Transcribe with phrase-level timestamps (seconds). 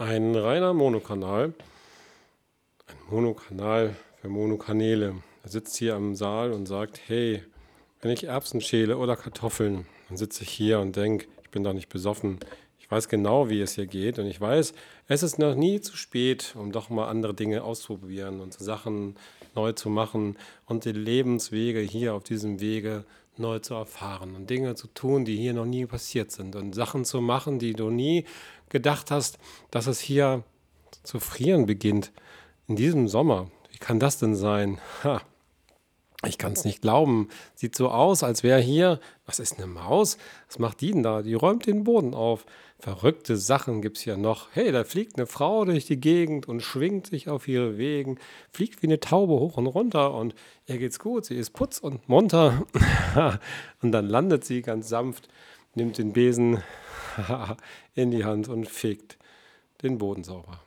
[0.00, 1.52] Ein reiner Monokanal,
[2.86, 5.16] ein Monokanal für Monokanäle.
[5.42, 7.42] Er sitzt hier am Saal und sagt, hey,
[8.00, 11.74] wenn ich Erbsen schäle oder Kartoffeln, dann sitze ich hier und denke, ich bin doch
[11.74, 12.38] nicht besoffen.
[12.78, 14.72] Ich weiß genau, wie es hier geht und ich weiß,
[15.08, 19.16] es ist noch nie zu spät, um doch mal andere Dinge auszuprobieren und Sachen
[19.54, 23.04] neu zu machen und die Lebenswege hier auf diesem Wege
[23.40, 27.04] neu zu erfahren und Dinge zu tun, die hier noch nie passiert sind und Sachen
[27.04, 28.24] zu machen, die du nie
[28.68, 29.38] gedacht hast,
[29.70, 30.44] dass es hier
[31.02, 32.12] zu frieren beginnt
[32.68, 33.50] in diesem Sommer.
[33.72, 34.78] Wie kann das denn sein?
[35.04, 35.22] Ha.
[36.26, 37.28] Ich kann es nicht glauben.
[37.54, 40.18] Sieht so aus, als wäre hier, was ist eine Maus?
[40.48, 41.22] Was macht die denn da?
[41.22, 42.44] Die räumt den Boden auf.
[42.78, 44.48] Verrückte Sachen gibt es hier noch.
[44.52, 48.18] Hey, da fliegt eine Frau durch die Gegend und schwingt sich auf ihre Wegen,
[48.52, 50.34] fliegt wie eine Taube hoch und runter und
[50.66, 51.24] ihr geht's gut.
[51.24, 52.64] Sie ist putz und munter.
[53.82, 55.28] und dann landet sie ganz sanft,
[55.74, 56.62] nimmt den Besen
[57.94, 59.16] in die Hand und fegt
[59.82, 60.60] den Boden sauber.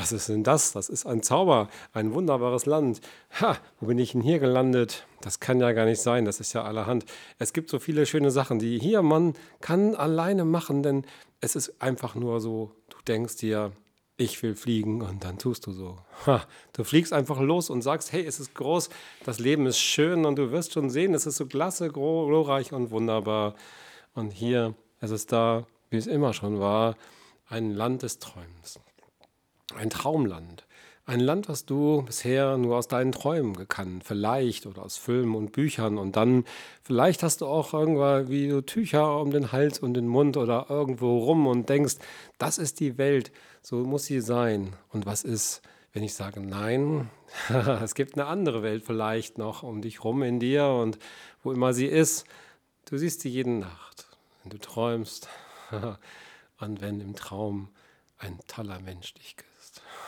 [0.00, 0.72] Was ist denn das?
[0.72, 3.02] Das ist ein Zauber, ein wunderbares Land.
[3.38, 5.06] Ha, wo bin ich denn hier gelandet?
[5.20, 7.04] Das kann ja gar nicht sein, das ist ja allerhand.
[7.38, 11.04] Es gibt so viele schöne Sachen, die hier man kann alleine machen, denn
[11.42, 13.72] es ist einfach nur so, du denkst dir,
[14.16, 15.98] ich will fliegen und dann tust du so.
[16.24, 18.88] Ha, du fliegst einfach los und sagst, hey, es ist groß,
[19.24, 22.90] das Leben ist schön und du wirst schon sehen, es ist so klasse, glorreich und
[22.90, 23.54] wunderbar.
[24.14, 26.96] Und hier, es ist da, wie es immer schon war,
[27.50, 28.80] ein Land des Träumens.
[29.76, 30.66] Ein Traumland.
[31.06, 35.50] Ein Land, was du bisher nur aus deinen Träumen gekannt, vielleicht oder aus Filmen und
[35.50, 36.44] Büchern und dann
[36.82, 40.66] vielleicht hast du auch irgendwann wie so Tücher um den Hals und den Mund oder
[40.68, 41.96] irgendwo rum und denkst,
[42.38, 44.74] das ist die Welt, so muss sie sein.
[44.90, 47.10] Und was ist, wenn ich sage nein,
[47.82, 50.98] es gibt eine andere Welt vielleicht noch um dich rum in dir und
[51.42, 52.24] wo immer sie ist,
[52.88, 54.06] du siehst sie jede Nacht,
[54.42, 55.28] wenn du träumst
[56.60, 57.70] und wenn im Traum
[58.18, 59.49] ein toller Mensch dich küsst.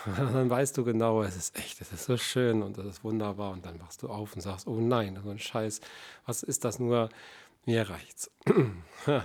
[0.17, 3.53] dann weißt du genau, es ist echt, es ist so schön und es ist wunderbar.
[3.53, 5.81] Und dann wachst du auf und sagst, oh nein, so ein Scheiß,
[6.27, 7.09] was ist das nur?
[7.65, 8.31] Mir reicht's.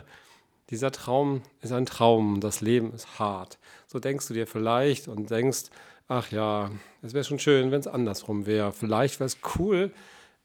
[0.70, 3.58] Dieser Traum ist ein Traum, das Leben ist hart.
[3.88, 5.66] So denkst du dir vielleicht und denkst,
[6.08, 6.72] ach ja,
[7.02, 8.74] es wäre schon schön, wenn es andersrum wäre.
[8.74, 9.92] Vielleicht wäre es cool,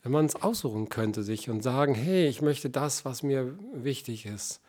[0.02, 4.26] wenn man es aussuchen könnte sich und sagen, hey, ich möchte das, was mir wichtig
[4.26, 4.60] ist,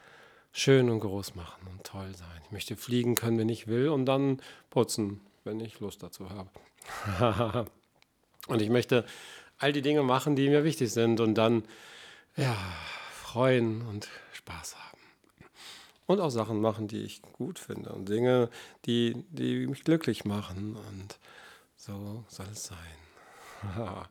[0.51, 2.41] schön und groß machen und toll sein.
[2.45, 6.49] Ich möchte fliegen können, wenn ich will und dann putzen, wenn ich Lust dazu habe.
[8.47, 9.05] und ich möchte
[9.57, 11.63] all die Dinge machen, die mir wichtig sind und dann
[12.35, 12.55] ja,
[13.11, 14.97] freuen und Spaß haben.
[16.05, 18.49] Und auch Sachen machen, die ich gut finde und Dinge,
[18.85, 20.75] die, die mich glücklich machen.
[20.75, 21.17] Und
[21.77, 22.77] so soll es sein.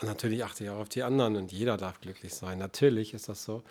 [0.00, 2.58] und natürlich achte ich auch auf die anderen und jeder darf glücklich sein.
[2.58, 3.62] Natürlich ist das so.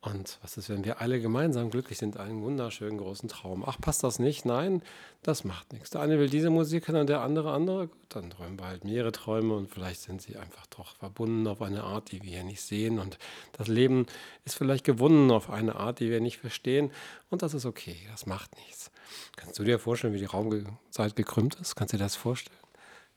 [0.00, 3.64] Und was ist, wenn wir alle gemeinsam glücklich sind, einen wunderschönen großen Traum?
[3.66, 4.44] Ach, passt das nicht?
[4.44, 4.80] Nein,
[5.22, 5.90] das macht nichts.
[5.90, 7.88] Der eine will diese Musik hören, der andere andere.
[7.88, 11.62] Gut, dann träumen wir halt mehrere Träume und vielleicht sind sie einfach doch verbunden auf
[11.62, 13.00] eine Art, die wir hier nicht sehen.
[13.00, 13.18] Und
[13.52, 14.06] das Leben
[14.44, 16.92] ist vielleicht gewonnen auf eine Art, die wir nicht verstehen.
[17.28, 18.92] Und das ist okay, das macht nichts.
[19.34, 21.74] Kannst du dir vorstellen, wie die Raumzeit gekrümmt ist?
[21.74, 22.67] Kannst du dir das vorstellen?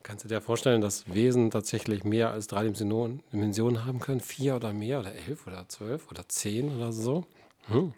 [0.03, 4.19] Kannst du dir vorstellen, dass Wesen tatsächlich mehr als drei Dimensionen, haben können?
[4.19, 7.25] Vier oder mehr oder elf oder zwölf oder zehn oder so?
[7.67, 7.93] Hm.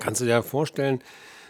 [0.00, 1.02] Kannst du dir vorstellen,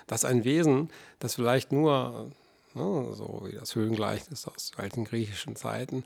[0.07, 2.31] dass ein Wesen, das vielleicht nur,
[2.75, 6.05] ne, so wie das Höhlengleichnis aus alten griechischen Zeiten,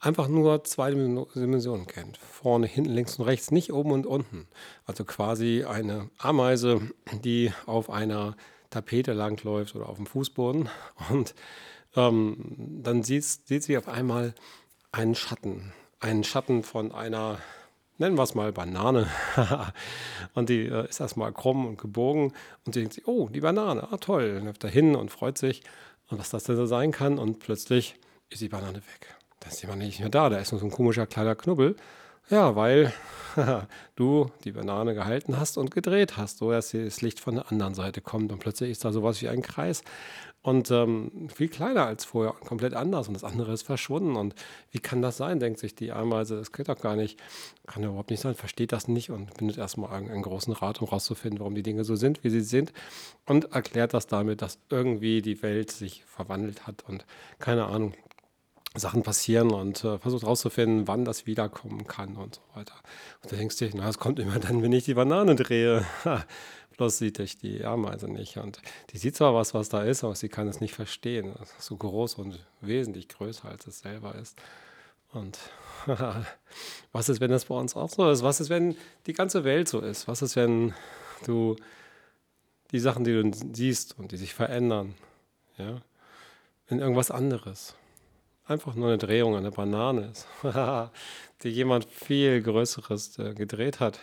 [0.00, 2.18] einfach nur zwei Dimensionen kennt.
[2.18, 4.46] Vorne, hinten, links und rechts, nicht oben und unten.
[4.86, 6.80] Also quasi eine Ameise,
[7.22, 8.36] die auf einer
[8.70, 10.68] Tapete langläuft oder auf dem Fußboden
[11.10, 11.34] und
[11.96, 12.36] ähm,
[12.82, 14.34] dann sieht, sieht sie auf einmal
[14.92, 15.72] einen Schatten.
[16.00, 17.38] Einen Schatten von einer,
[17.98, 19.08] nennen wir es mal Banane.
[20.34, 22.32] und die äh, ist erstmal krumm und gebogen
[22.64, 25.38] und sie denkt sich, oh, die Banane, ah toll, dann läuft da hin und freut
[25.38, 25.62] sich
[26.08, 27.96] und was das denn so sein kann und plötzlich
[28.30, 29.14] ist die Banane weg.
[29.40, 31.76] Da ist jemand nicht mehr da, da ist nur so ein komischer kleiner Knubbel.
[32.30, 32.92] Ja, weil
[33.96, 37.74] du die Banane gehalten hast und gedreht hast, so dass das Licht von der anderen
[37.74, 39.82] Seite kommt und plötzlich ist da sowas wie ein Kreis.
[40.44, 44.14] Und ähm, viel kleiner als vorher und komplett anders und das andere ist verschwunden.
[44.14, 44.34] Und
[44.72, 47.18] wie kann das sein, denkt sich die Ameise, das geht doch gar nicht,
[47.66, 50.82] kann ja überhaupt nicht sein, versteht das nicht und bindet erstmal einen, einen großen Rat,
[50.82, 52.74] um rauszufinden, warum die Dinge so sind, wie sie sind.
[53.24, 57.06] Und erklärt das damit, dass irgendwie die Welt sich verwandelt hat und
[57.38, 57.94] keine Ahnung,
[58.76, 62.74] Sachen passieren und äh, versucht herauszufinden, wann das wiederkommen kann und so weiter.
[63.22, 65.84] Und du denkst dir, na, es kommt immer dann, wenn ich die Banane drehe.
[66.76, 68.36] Bloß sieht ich die Ameise nicht.
[68.38, 68.60] Und
[68.90, 71.32] die sieht zwar was, was da ist, aber sie kann es nicht verstehen.
[71.40, 74.36] Es ist so groß und wesentlich größer, als es selber ist.
[75.12, 75.38] Und
[76.92, 78.24] was ist, wenn das bei uns auch so ist?
[78.24, 78.76] Was ist, wenn
[79.06, 80.08] die ganze Welt so ist?
[80.08, 80.74] Was ist, wenn
[81.24, 81.54] du
[82.72, 84.96] die Sachen, die du siehst und die sich verändern,
[85.58, 85.80] ja,
[86.66, 87.76] in irgendwas anderes.
[88.46, 90.26] Einfach nur eine Drehung an der Banane ist,
[91.42, 93.98] die jemand viel Größeres äh, gedreht hat.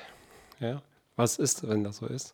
[0.59, 0.81] Ja,
[1.15, 2.33] was ist, wenn das so ist?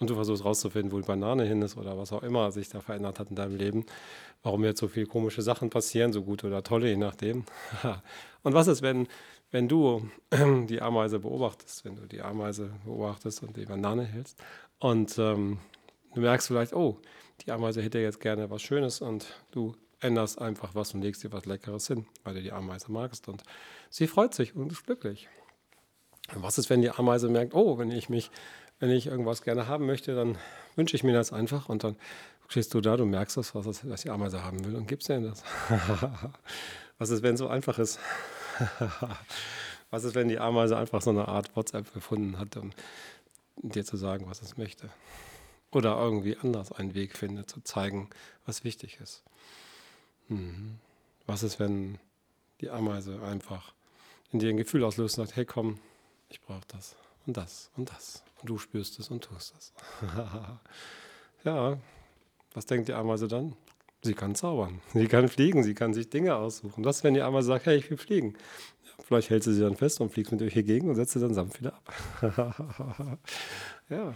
[0.00, 2.80] Und du versuchst rauszufinden, wo die Banane hin ist oder was auch immer sich da
[2.80, 3.86] verändert hat in deinem Leben.
[4.42, 7.44] Warum jetzt so viele komische Sachen passieren, so gute oder tolle, je nachdem.
[8.42, 9.06] Und was ist, wenn,
[9.52, 10.10] wenn du
[10.68, 14.38] die Ameise beobachtest, wenn du die Ameise beobachtest und die Banane hältst
[14.80, 15.58] und ähm,
[16.14, 17.00] du merkst vielleicht, oh,
[17.46, 21.32] die Ameise hätte jetzt gerne was Schönes und du änderst einfach was und legst dir
[21.32, 23.42] was Leckeres hin, weil du die Ameise magst und
[23.90, 25.28] sie freut sich und ist glücklich.
[26.34, 28.30] Und was ist, wenn die Ameise merkt, oh, wenn ich mich
[28.78, 30.38] wenn ich irgendwas gerne haben möchte, dann
[30.74, 31.96] wünsche ich mir das einfach und dann
[32.48, 35.20] stehst du da, du merkst das, was, was die Ameise haben will und gibst dir
[35.20, 35.42] das.
[36.98, 37.98] was ist, wenn es so einfach ist?
[39.90, 42.70] was ist, wenn die Ameise einfach so eine Art WhatsApp gefunden hat, um
[43.62, 44.90] dir zu sagen, was es möchte?
[45.72, 48.10] Oder irgendwie anders einen Weg findet, zu zeigen,
[48.44, 49.24] was wichtig ist.
[51.26, 51.98] Was ist, wenn
[52.60, 53.72] die Ameise einfach
[54.32, 55.78] in dir ein Gefühl auslöst und sagt, hey komm,
[56.28, 56.96] ich brauche das
[57.26, 58.22] und das und das.
[58.40, 59.72] Und du spürst es und tust es.
[61.44, 61.78] ja,
[62.54, 63.54] was denkt die Ameise dann?
[64.02, 66.84] Sie kann zaubern, sie kann fliegen, sie kann sich Dinge aussuchen.
[66.84, 68.34] Was, wenn die Ameise sagt, hey, ich will fliegen?
[68.84, 71.12] Ja, vielleicht hält sie sie dann fest und fliegt mit euch hier gegen und setzt
[71.12, 71.92] sie dann sanft wieder ab.
[73.88, 74.14] ja.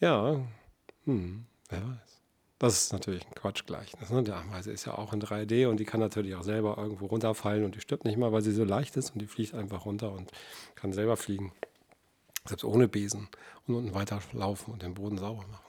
[0.00, 0.40] Ja,
[1.04, 2.13] hm, wer weiß.
[2.64, 4.08] Das ist natürlich ein Quatschgleichnis.
[4.08, 4.22] Ne?
[4.22, 7.62] Die Ameise ist ja auch in 3D und die kann natürlich auch selber irgendwo runterfallen
[7.62, 10.10] und die stirbt nicht mal, weil sie so leicht ist und die fliegt einfach runter
[10.12, 10.32] und
[10.74, 11.52] kann selber fliegen.
[12.46, 13.28] Selbst ohne Besen
[13.66, 15.66] und unten weiterlaufen und den Boden sauber machen.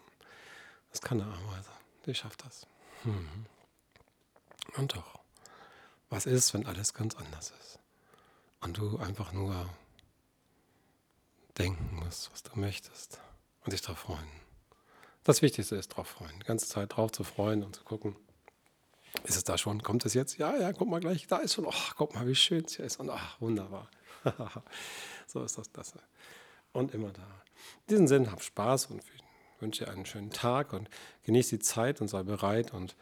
[0.89, 1.69] Das kann eine Ameise.
[2.05, 2.65] Die schafft das.
[3.03, 3.45] Hm.
[4.77, 5.19] Und doch,
[6.09, 7.77] was ist, wenn alles ganz anders ist?
[8.61, 9.67] Und du einfach nur
[11.57, 13.19] denken musst, was du möchtest
[13.65, 14.44] und dich darauf freuen.
[15.25, 16.39] Das Wichtigste ist drauf freuen.
[16.39, 18.15] Die ganze Zeit drauf zu freuen und zu gucken.
[19.23, 19.81] Ist es da schon?
[19.81, 20.37] Kommt es jetzt?
[20.37, 21.25] Ja, ja, guck mal gleich.
[21.25, 21.65] Da ist schon.
[21.67, 22.99] Ach, guck mal, wie schön es hier ist.
[22.99, 23.89] Und ach, wunderbar.
[25.27, 25.93] so ist das das.
[26.73, 27.23] Und immer da.
[27.23, 29.01] In diesem Sinn, hab Spaß und
[29.59, 30.89] wünsche dir einen schönen Tag und
[31.23, 32.95] genieße die Zeit und sei bereit und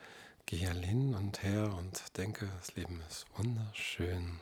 [0.45, 4.39] gehe hin und her und denke, das Leben ist wunderschön.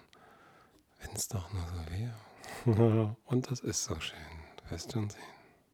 [1.00, 3.16] Wenn es doch nur so wäre.
[3.26, 4.20] und das ist so schön.
[4.70, 5.41] Wirst du sehen.